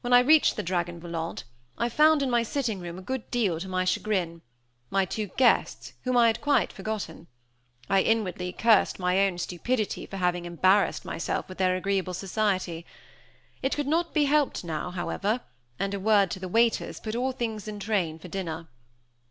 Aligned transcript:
When 0.00 0.14
I 0.14 0.20
reached 0.20 0.56
the 0.56 0.62
Dragon 0.62 0.98
Volant, 0.98 1.44
I 1.76 1.90
found, 1.90 2.22
in 2.22 2.30
my 2.30 2.42
sitting 2.42 2.80
room, 2.80 2.98
a 2.98 3.02
good 3.02 3.30
deal 3.30 3.60
to 3.60 3.68
my 3.68 3.84
chagrin, 3.84 4.40
my 4.88 5.04
two 5.04 5.26
guests, 5.26 5.92
whom 6.04 6.16
I 6.16 6.28
had 6.28 6.40
quite 6.40 6.72
forgotten. 6.72 7.26
I 7.86 8.00
inwardly 8.00 8.50
cursed 8.54 8.98
my 8.98 9.26
own 9.26 9.36
stupidity 9.36 10.06
for 10.06 10.16
having 10.16 10.46
embarrassed 10.46 11.04
myself 11.04 11.50
with 11.50 11.58
their 11.58 11.76
agreeable 11.76 12.14
society. 12.14 12.86
It 13.60 13.76
could 13.76 13.86
not 13.88 14.14
be 14.14 14.24
helped 14.24 14.64
now, 14.64 14.90
however, 14.90 15.42
and 15.78 15.92
a 15.92 16.00
word 16.00 16.30
to 16.30 16.40
the 16.40 16.48
waiters 16.48 16.98
put 16.98 17.14
all 17.14 17.32
things 17.32 17.68
in 17.68 17.78
train 17.78 18.18
for 18.18 18.28
dinner. 18.28 18.68